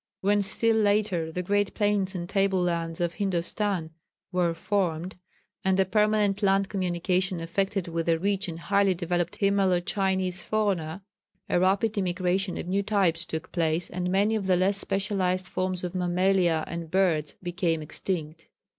When, 0.21 0.41
still 0.41 0.77
later, 0.77 1.31
the 1.31 1.43
great 1.43 1.75
plains 1.75 2.15
and 2.15 2.27
tablelands 2.27 2.99
of 2.99 3.13
Hindostan 3.13 3.91
were 4.31 4.55
formed, 4.55 5.15
and 5.63 5.79
a 5.79 5.85
permanent 5.85 6.41
land 6.41 6.69
communication 6.69 7.39
effected 7.39 7.87
with 7.87 8.07
the 8.07 8.17
rich 8.17 8.47
and 8.47 8.59
highly 8.59 8.95
developed 8.95 9.35
Himalo 9.39 9.79
Chinese 9.85 10.41
fauna, 10.41 11.03
a 11.47 11.59
rapid 11.59 11.99
immigration 11.99 12.57
of 12.57 12.65
new 12.67 12.81
types 12.81 13.27
took 13.27 13.51
place, 13.51 13.91
and 13.91 14.09
many 14.09 14.33
of 14.35 14.47
the 14.47 14.57
less 14.57 14.79
specialised 14.79 15.47
forms 15.47 15.83
of 15.83 15.93
mammalia 15.93 16.63
and 16.65 16.89
birds 16.89 17.35
became 17.43 17.83
extinct. 17.83 18.47